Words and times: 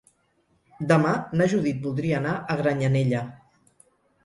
Demà 0.91 1.11
na 1.41 1.47
Judit 1.51 1.85
voldria 1.85 2.17
anar 2.23 2.33
a 2.55 2.59
Granyanella. 2.65 3.25